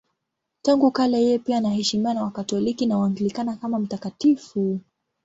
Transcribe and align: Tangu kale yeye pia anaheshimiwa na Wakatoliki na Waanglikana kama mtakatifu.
Tangu 0.61 0.91
kale 0.91 1.23
yeye 1.23 1.39
pia 1.39 1.57
anaheshimiwa 1.57 2.13
na 2.13 2.23
Wakatoliki 2.23 2.85
na 2.85 2.97
Waanglikana 2.97 3.55
kama 3.55 3.79
mtakatifu. 3.79 4.79